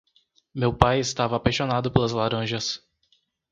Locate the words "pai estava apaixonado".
0.73-1.91